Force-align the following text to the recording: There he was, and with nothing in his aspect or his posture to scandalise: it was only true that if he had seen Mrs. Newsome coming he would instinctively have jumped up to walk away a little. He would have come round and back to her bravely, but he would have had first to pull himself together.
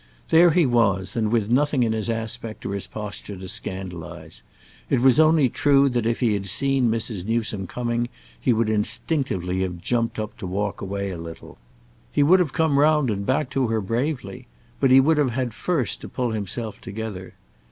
There 0.29 0.49
he 0.49 0.65
was, 0.65 1.15
and 1.15 1.31
with 1.31 1.51
nothing 1.51 1.83
in 1.83 1.93
his 1.93 2.09
aspect 2.09 2.65
or 2.65 2.73
his 2.73 2.87
posture 2.87 3.37
to 3.37 3.47
scandalise: 3.47 4.41
it 4.89 4.99
was 4.99 5.19
only 5.19 5.47
true 5.47 5.89
that 5.89 6.07
if 6.07 6.21
he 6.21 6.33
had 6.33 6.47
seen 6.47 6.89
Mrs. 6.89 7.23
Newsome 7.23 7.67
coming 7.67 8.09
he 8.39 8.51
would 8.51 8.67
instinctively 8.71 9.61
have 9.61 9.77
jumped 9.79 10.17
up 10.17 10.35
to 10.39 10.47
walk 10.47 10.81
away 10.81 11.11
a 11.11 11.17
little. 11.19 11.59
He 12.11 12.23
would 12.23 12.39
have 12.39 12.51
come 12.51 12.79
round 12.79 13.11
and 13.11 13.27
back 13.27 13.51
to 13.51 13.67
her 13.67 13.79
bravely, 13.79 14.47
but 14.79 14.89
he 14.89 14.99
would 14.99 15.19
have 15.19 15.31
had 15.37 15.53
first 15.53 16.01
to 16.01 16.09
pull 16.09 16.31
himself 16.31 16.81
together. 16.81 17.35